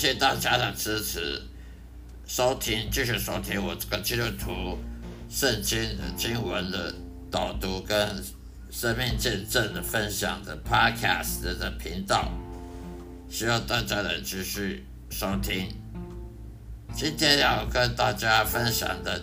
[0.00, 1.42] 谢大家的支持，
[2.26, 4.78] 收听继续收听我这个基督徒
[5.28, 5.78] 圣经
[6.16, 6.94] 经文的
[7.30, 8.24] 导读跟
[8.70, 12.32] 生命见证的分享的 Podcast 的频道，
[13.28, 15.68] 希望大家能继续收听。
[16.94, 19.20] 今天要跟大家分享的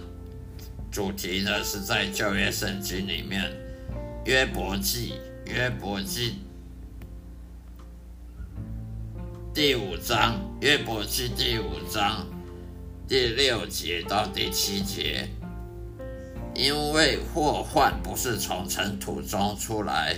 [0.92, 3.52] 主题呢，是在旧约圣经里面
[4.26, 5.16] 约伯记，
[5.48, 6.36] 约伯记。
[9.58, 12.28] 第五章，约伯记第五章
[13.08, 15.28] 第六节到第七节，
[16.54, 20.16] 因为祸患不是从尘土中出来，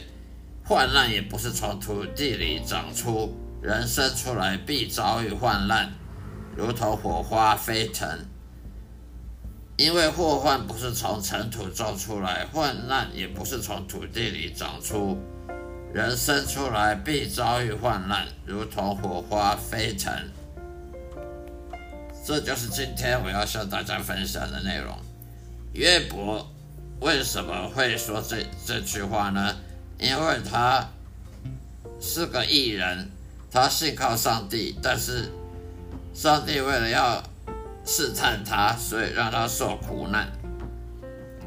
[0.65, 5.89] 患难也不是从土地里长出，人生出来必遭遇患难，
[6.57, 8.05] 如同火花飞腾。
[9.77, 15.17] 因为祸患不是从尘土中出来，患难也不是从土地里长出。
[15.91, 20.29] 人生出来必遭遇患难，如同火花飞尘。
[22.23, 24.95] 这就是今天我要向大家分享的内容。
[25.73, 26.47] 约伯
[26.99, 29.55] 为什么会说这这句话呢？
[29.97, 30.87] 因为他
[31.99, 33.09] 是个艺人，
[33.51, 35.31] 他信靠上帝，但是
[36.13, 37.23] 上帝为了要
[37.83, 40.29] 试探他，所以让他受苦难。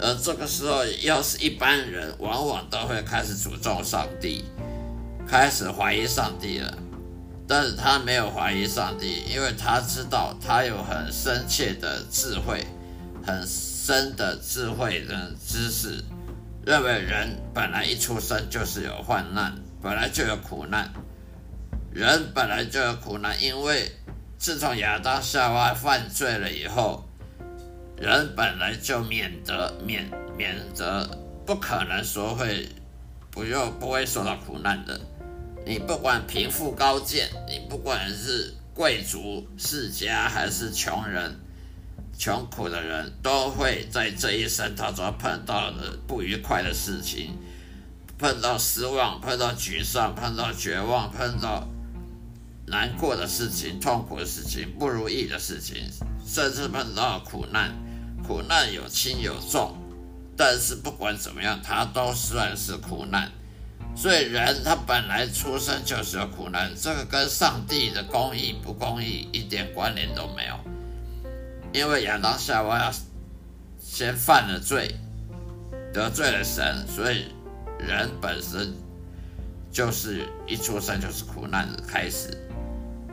[0.01, 4.45] 而这个时候，要是一般人，往往都会开始诅咒上帝，
[5.29, 6.77] 开始怀疑上帝了。
[7.47, 12.67] 但是他没有怀疑上帝，因为他知道他有很深切的智慧，
[13.25, 16.03] 很深的智慧的知识，
[16.67, 20.91] 认为人本来一出生就是有患难，本来就有苦难，
[21.93, 23.93] 人本来就有苦难，因为
[24.39, 27.09] 自从亚当夏娃犯罪了以后。
[27.97, 32.69] 人本来就免得免免得不可能说会
[33.31, 35.01] 不用不会受到苦难的。
[35.65, 41.39] 你不管贫富高贱，你不管是贵族世家还是穷人，
[42.19, 47.39] 穷苦的人都会在这一生当中碰到的不愉快的事情，
[48.19, 51.69] 碰到失望，碰到沮丧，碰到绝望，碰到
[52.67, 55.77] 难过的事情、痛苦的事情、不如意的事情，
[56.27, 57.73] 甚至碰到苦难。
[58.27, 59.77] 苦难有轻有重，
[60.37, 63.31] 但是不管怎么样，它都算是苦难。
[63.95, 70.59] 所以人他本来出生就是有苦难，这个跟上帝的公义不公义一点关联都没有。
[71.73, 72.93] 因为亚当夏娃
[73.79, 74.95] 先犯了罪，
[75.93, 77.27] 得罪了神，所以
[77.79, 78.73] 人本身
[79.71, 82.31] 就是一出生就是苦难的开始。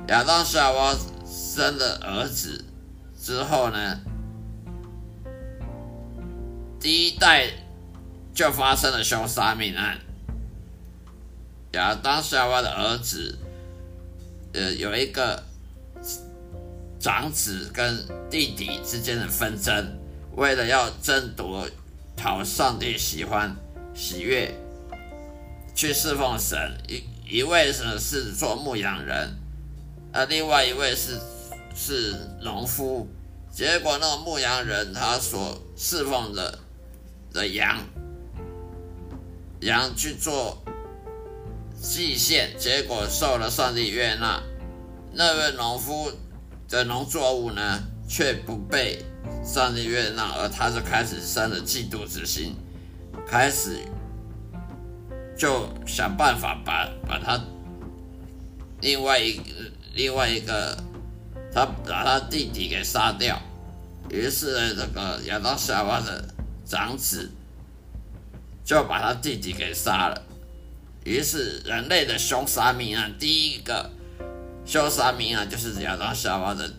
[0.08, 0.96] 亚当夏娃
[1.26, 2.64] 生了儿子
[3.22, 4.00] 之后呢？
[6.80, 7.52] 第一代
[8.34, 10.00] 就发生了凶杀命案，
[11.74, 13.38] 亚当夏娃的儿子，
[14.54, 15.44] 呃，有一个
[16.98, 20.00] 长子跟弟弟之间的纷争，
[20.38, 21.68] 为了要争夺
[22.16, 23.54] 讨上帝喜欢
[23.94, 24.56] 喜悦，
[25.76, 26.58] 去侍奉神。
[26.88, 27.04] 一
[27.40, 29.36] 一位是是做牧羊人，
[30.14, 31.20] 呃，另外一位是
[31.80, 33.08] 是农夫。
[33.50, 36.60] 结果那牧羊人他所侍奉的。
[37.32, 37.78] 的羊，
[39.60, 40.58] 羊去做
[41.80, 44.42] 祭献，结果受了上帝悦纳。
[45.14, 46.12] 那位农夫
[46.68, 49.06] 的农作物呢，却不被
[49.46, 52.56] 上帝悦纳，而他就开始生了嫉妒之心，
[53.28, 53.78] 开始
[55.38, 57.40] 就想办法把把他
[58.82, 59.40] 另外一
[59.94, 60.76] 另外一个
[61.54, 63.40] 他把他弟弟给杀掉。
[64.10, 66.24] 于是呢，这个亚当夏娃的。
[66.70, 67.32] 长子
[68.64, 70.22] 就把他弟弟给杀了，
[71.04, 73.90] 于是人类的凶杀命案，第一个
[74.68, 76.72] 凶杀命案就是亚当夏娃的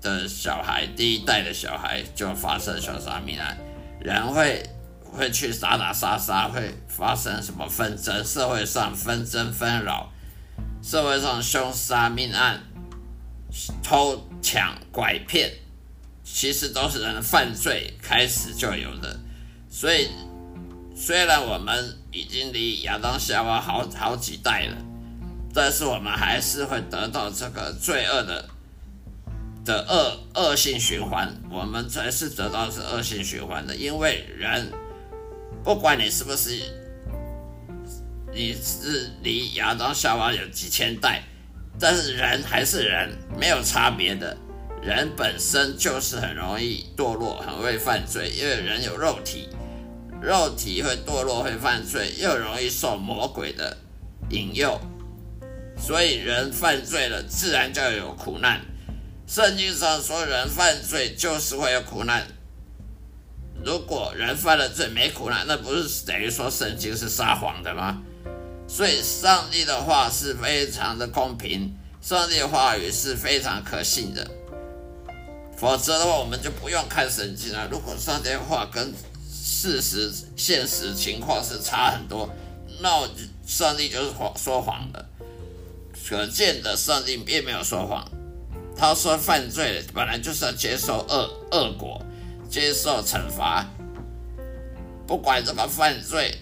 [0.00, 3.56] 的小孩，第一代的小孩就发生凶杀命案，
[4.00, 4.68] 人会
[5.04, 10.10] 会去打打杀杀，会发生什么纷争，社会上纷争纷扰，
[10.82, 12.60] 社会上凶杀命案，
[13.82, 15.52] 偷抢拐骗。
[16.28, 19.16] 其实都是人犯罪开始就有的，
[19.70, 20.08] 所以
[20.94, 24.76] 虽然我们已经离亚当夏娃好好几代了，
[25.54, 28.48] 但是我们还是会得到这个罪恶的
[29.64, 34.72] 的恶恶性循环，我们才是得到是恶性循环的，因为人
[35.62, 36.60] 不管你是不是
[38.34, 41.22] 你是离亚当夏娃有几千代，
[41.78, 44.36] 但是人还是人，没有差别的。
[44.82, 49.48] 人本身就是很容易堕落，很会犯罪，因为人有肉体，
[50.22, 53.76] 肉体会堕落，会犯罪，又容易受魔鬼的
[54.30, 54.80] 引诱，
[55.76, 58.60] 所以人犯罪了，自然就有苦难。
[59.26, 62.24] 圣经上说，人犯罪就是会有苦难。
[63.64, 68.00] 如果人犯了罪没苦难，那不是等于说圣经是撒谎的吗？
[68.68, 74.28] 所以上帝的话是非常的公平，上帝的话语是非常可信的。
[75.56, 77.68] 否则的话，我们就不用看圣经了。
[77.70, 78.92] 如果上帝的话跟
[79.30, 82.28] 事实、现实情况是差很多，
[82.80, 83.08] 那
[83.46, 85.06] 上帝就是谎说谎的。
[86.08, 88.06] 可见的，上帝并没有说谎。
[88.76, 92.02] 他说犯罪本来就是要接受恶恶果。
[92.48, 93.66] 接受惩罚，
[95.04, 96.32] 不管怎么犯罪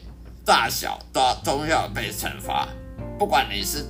[0.44, 2.68] 大小，都都要被惩罚。
[3.18, 3.86] 不管你是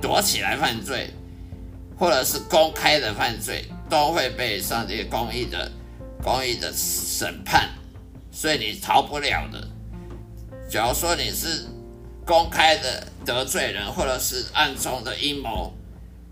[0.00, 1.10] 躲起来犯罪，
[1.98, 5.70] 或者是公开的犯罪，都会被上帝公义的
[6.22, 7.70] 公义的审判，
[8.32, 9.68] 所以你逃不了的。
[10.68, 11.66] 假如说你是
[12.26, 15.72] 公开的得罪人，或者是暗中的阴谋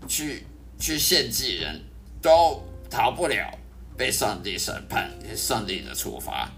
[0.07, 0.45] 去
[0.77, 1.81] 去献祭人，
[2.21, 3.49] 都逃不了。
[3.97, 6.51] 被上帝审判，上帝的处罚。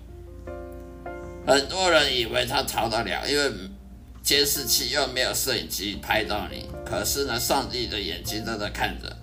[1.48, 3.52] 很多人以为他逃得了，因为
[4.22, 6.68] 监视器又没有摄影机拍到你。
[6.86, 9.18] 可是呢，上帝的眼睛都在看着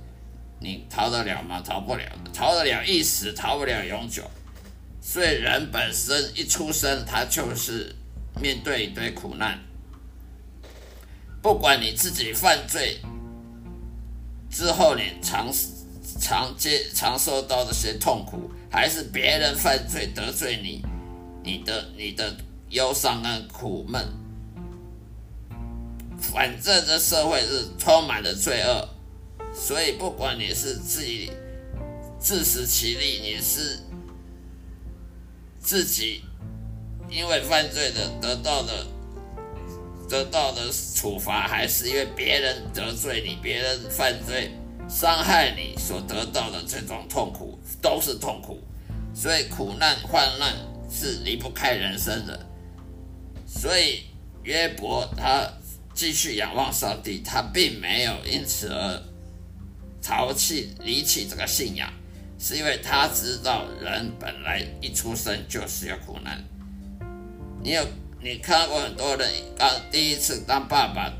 [0.59, 1.62] 你，逃得了吗？
[1.62, 4.23] 逃不了，逃得了一时，逃不了永久。
[5.03, 7.94] 所以人本身一出生，他就是
[8.41, 9.59] 面对一堆苦难。
[11.43, 13.00] 不管你自己犯罪
[14.50, 15.69] 之后，你尝试。
[16.21, 20.81] 常接常受到这些痛苦，还是别人犯罪得罪你，
[21.44, 22.35] 你的你的
[22.70, 24.05] 忧伤跟苦闷。
[26.19, 28.88] 反正这社会是充满了罪恶，
[29.55, 31.31] 所以不管你是自己
[32.19, 33.79] 自食其力，你是
[35.61, 36.23] 自己
[37.11, 38.87] 因为犯罪的得到的
[40.08, 44.50] 得到的处罚，还是因为别人得罪你，别人犯罪。
[44.87, 48.62] 伤害你所得到的这种痛苦都是痛苦，
[49.14, 50.55] 所以苦难患难
[50.94, 52.38] 是离不开人生的。
[53.44, 54.05] 所以
[54.44, 55.50] 约伯他
[55.93, 59.02] 继续仰望上帝，他并没有因此而
[60.00, 61.93] 抛弃离弃这个信仰，
[62.38, 66.43] 是因为他知道人本来一出生就是有苦难。
[67.62, 67.85] 你有
[68.23, 71.12] 你看过很多人刚第一次当爸爸、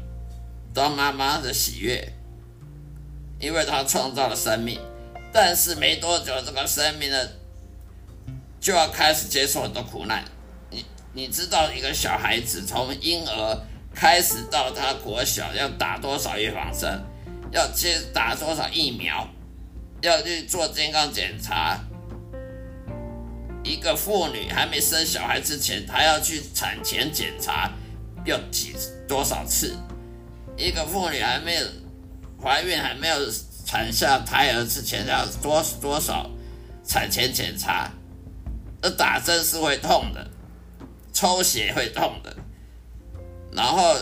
[0.73, 2.13] 当妈妈的喜悦。
[3.41, 4.81] 因为他创造了生命，
[5.31, 7.19] 但是没多久，这个生命呢
[8.65, 10.25] 就要开始接受很多苦难。
[10.71, 10.83] 你
[11.13, 13.61] 你知道，一个小孩子从婴儿
[13.95, 16.99] 开始到他国小，要打多少预防针，
[17.53, 19.29] 要接打多少疫苗，
[20.01, 21.79] 要去做健康检查。
[23.63, 27.71] 一个妇女还没生小孩之前，她要去产前检查，
[28.25, 28.75] 要几
[29.07, 29.77] 多少次？
[30.57, 31.67] 一个妇女还没有。
[32.43, 33.17] 怀孕还没有
[33.65, 36.31] 产下胎儿之前要多多少
[36.87, 37.91] 产前检查？
[38.85, 40.27] 那打针是会痛的，
[41.11, 42.37] 抽血会痛的，
[43.51, 43.97] 然后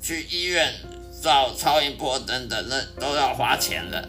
[0.00, 0.72] 去医院
[1.20, 4.08] 照超音波等等，那都要花钱的。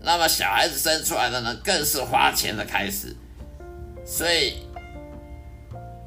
[0.00, 3.16] 那么小孩子生出来的呢，更是花钱的开始。
[4.06, 4.58] 所以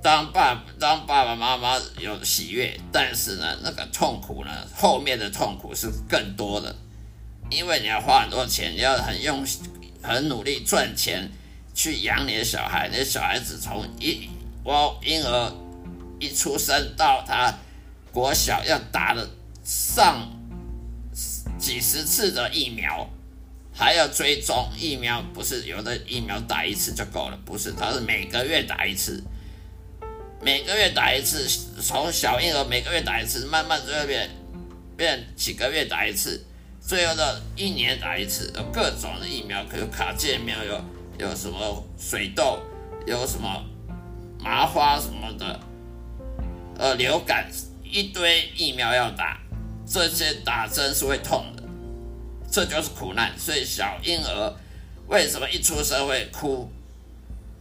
[0.01, 6.74] 当爸当爸爸妈妈有喜悦，但是呢，那个痛苦呢，后面的痛苦是更多的，
[7.50, 9.46] 因为你要花很多钱，你要很用
[10.01, 11.29] 很努力赚钱
[11.77, 14.27] 去养你的小孩，你的小孩子从一
[14.63, 15.53] 我婴儿
[16.19, 17.53] 一出生到他
[18.12, 19.29] 国小要打了
[19.63, 20.27] 上
[21.60, 23.07] 几十次的疫苗，
[23.72, 29.24] 还要追踪疫苗，不是有的疫苗打一次就够了，不是，他是每个月打一次。
[30.41, 31.48] 每个月打一次，
[31.79, 34.29] 从小婴儿每个月打一次，慢慢就会变
[34.96, 36.43] 变几个月打一次，
[36.81, 40.84] 最后的一年打一次，有各种的疫苗，可有卡介苗，有
[41.18, 42.60] 有什么水痘，
[43.06, 43.64] 有什么
[44.40, 45.60] 麻花什么的，
[46.78, 47.50] 呃，流感，
[47.84, 49.40] 一堆疫苗要打，
[49.86, 51.64] 这些打针是会痛的，
[52.52, 53.32] 这就是苦难。
[53.38, 54.56] 所以小婴儿
[55.08, 56.70] 为什么一出生会哭？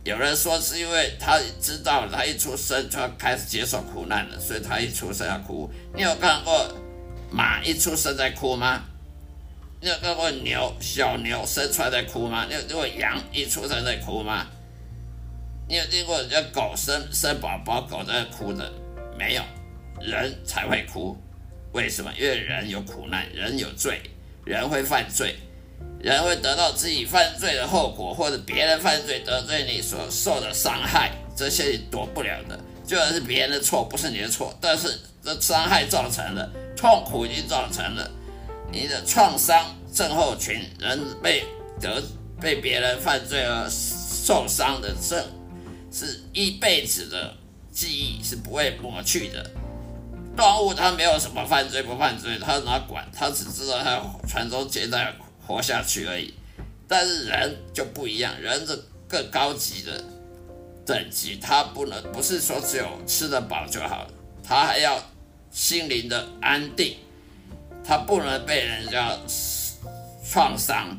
[0.05, 5.69] 有人说是因为他知道他一出生就要开始接受苦难了，所以他一出生要哭。
[5.95, 6.69] 你有看过
[7.31, 8.85] 马一出生在哭吗？
[9.87, 12.45] 你有看过牛小牛生出来在哭吗？
[12.49, 14.49] 你有见过羊一出生在哭吗？
[15.69, 18.69] 你有见过人家狗生生宝宝狗在哭的？
[19.17, 19.43] 没有，
[20.01, 21.17] 人才会哭。
[21.71, 22.13] 为什么？
[22.19, 24.01] 因为人有苦难，人有罪，
[24.45, 25.37] 人会犯罪。
[26.01, 32.59] 人会得到自己犯罪的后果，或者别人犯罪得罪你所受的伤害，这些你躲不了的。
[32.85, 38.11] 就算是别人的错，不是你的错，但是这伤害造成了，痛苦已经造成了，
[38.77, 41.47] 你的创伤症候群，人被
[41.81, 42.03] 得
[42.39, 45.25] 被别人犯罪而受伤的症，
[45.91, 47.35] 是一辈子的
[47.73, 49.51] 记忆是不会抹去的。
[50.37, 53.11] 动物它没有什么犯罪不犯罪，它哪管？
[53.17, 55.11] 它只知道它传宗接代
[55.47, 56.35] 活下去而已。
[56.87, 58.79] 但是人就不一样，人是
[59.09, 60.05] 更高级的
[60.85, 64.11] 等级，他不能不是说只有吃得饱就好了，
[64.45, 65.03] 他还要
[65.51, 66.99] 心灵的安定，
[67.87, 69.17] 他不能被人家
[70.25, 70.99] 创伤，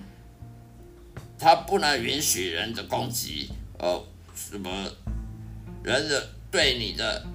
[1.38, 4.04] 他不能允许人的攻击，呃，
[4.36, 4.70] 什么
[5.84, 7.26] 人的对你的。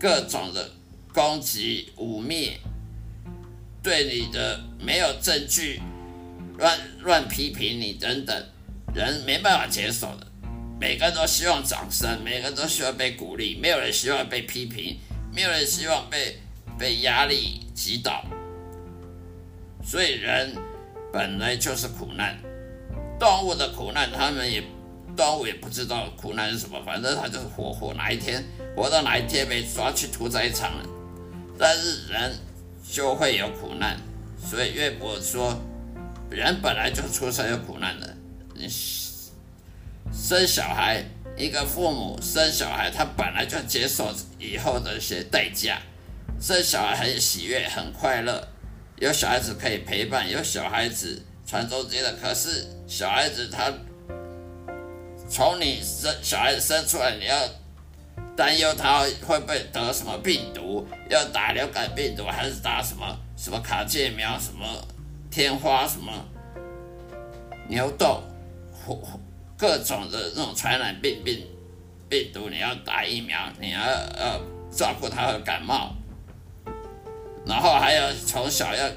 [0.00, 0.68] 各种的
[1.14, 2.54] 攻击、污蔑，
[3.84, 5.80] 对你的没有证据，
[6.58, 8.46] 乱乱批评你等等，
[8.92, 10.26] 人没办法接受的。
[10.80, 14.98] 每个人都希望掌声，每个人都希望被鼓励，没有人希望被批评，
[15.32, 16.36] 没有人希望被
[16.78, 18.24] 被压力击倒。
[19.84, 20.54] 所以人
[21.12, 22.38] 本来就是苦难，
[23.18, 24.62] 动物的苦难，他们也。
[25.14, 28.42] 动物也不知道苦难是什么，反正他就是活活哪一天
[28.74, 30.88] 活到哪一天被抓去屠宰场了。
[31.58, 32.34] 但是人
[32.90, 34.00] 就会有苦难，
[34.42, 35.54] 所以岳伯说，
[36.30, 38.16] 人本来就出生有苦难的。
[38.54, 38.66] 你
[40.10, 41.04] 生小孩，
[41.36, 45.78] 一个父母生小孩，他本来就接受以后的一些代价。
[46.42, 48.48] 生小孩很喜悦，很快乐，
[48.96, 52.10] 有小孩子可以陪伴，有小孩子传宗接代。
[52.20, 53.72] 可是小孩子他。
[55.30, 57.34] 从你生小孩子生出来，你要
[58.36, 64.66] 担忧他会不会得什么病毒，要打流感病毒还是打什么什么卡介苗、什么
[65.30, 66.12] 天花、什么
[67.68, 68.20] 牛痘，
[69.56, 71.46] 各种的那种传染病病
[72.10, 74.38] 病毒，你要打疫苗，你要呃
[74.70, 75.94] 照顾他的感冒，
[77.46, 78.88] 然后还有从小要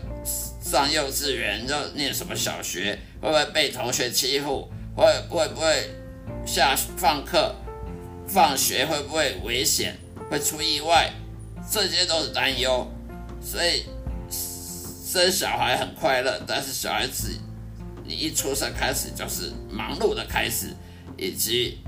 [0.62, 5.90] 上幼稚园，要念什么小学，会不会被同学欺负，会会不会？
[6.46, 7.56] 下放课、
[8.28, 9.98] 放学会不会危险？
[10.30, 11.12] 会出意外？
[11.72, 12.88] 这些都是担忧。
[13.42, 13.86] 所以
[14.30, 17.32] 生小孩很快乐，但是小孩子
[18.04, 20.68] 你一出生开始就是忙碌的开始，
[21.18, 21.80] 以及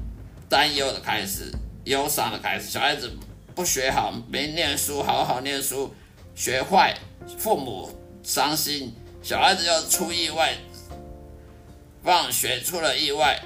[0.50, 1.52] 担忧的开始、
[1.86, 2.70] 忧伤的开始。
[2.70, 3.12] 小孩子
[3.54, 5.94] 不学好，没念书，好好念书，
[6.38, 6.96] 学坏，
[7.40, 7.92] 父母
[8.22, 8.94] 伤心。
[9.24, 10.56] 小孩子要出意外，
[12.04, 13.42] 放学出了意外。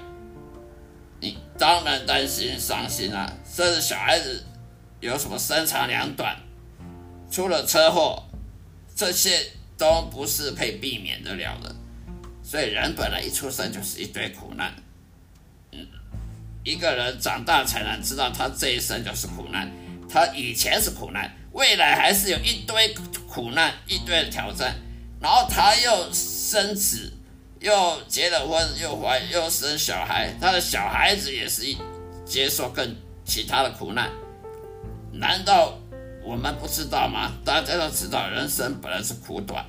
[1.21, 3.31] 你当然担心、伤心啊！
[3.49, 4.43] 甚至小孩子
[4.99, 6.35] 有什么三长两短，
[7.31, 8.23] 出了车祸，
[8.93, 9.39] 这些
[9.77, 11.73] 都不是可以避免得了的。
[12.43, 14.75] 所以人本来一出生就是一堆苦难，
[15.71, 15.87] 嗯，
[16.65, 19.71] 一个人长大才能知道他这一生就是苦难，
[20.09, 22.93] 他以前是苦难，未来还是有一堆
[23.27, 24.75] 苦难、一堆的挑战，
[25.19, 27.13] 然后他又生子。
[27.59, 31.77] 又结了婚，又怀，又生小孩，他的小孩子也是一
[32.25, 34.09] 接受更其他的苦难。
[35.13, 35.77] 难道
[36.23, 37.33] 我们不知道吗？
[37.45, 39.63] 大家都知道，人生本来是苦短，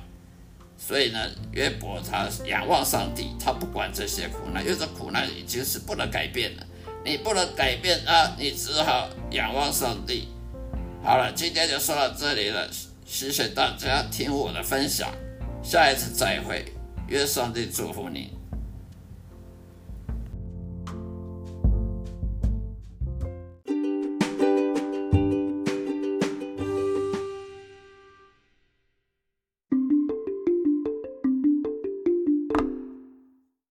[0.75, 1.19] 所以呢，
[1.51, 6.65] 约伯他仰望上帝，他不管这些苦难，因为这苦难已经是不能改变的。
[7.05, 10.29] 你不能改变啊，你只好仰望上帝。
[11.03, 12.65] 好了，今天就说到这里了，
[13.05, 15.11] 谢谢大家听我的分享，
[15.61, 16.63] 下一次再会。
[17.09, 18.31] 愿上帝祝福你。